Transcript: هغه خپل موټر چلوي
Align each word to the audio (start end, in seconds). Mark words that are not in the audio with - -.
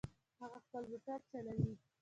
هغه 0.41 0.59
خپل 0.65 0.83
موټر 0.91 1.19
چلوي 1.31 1.71